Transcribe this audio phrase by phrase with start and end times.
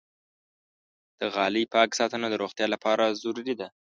[1.19, 3.67] د غالۍ پاک ساتنه د روغتیا لپاره ضروري ده.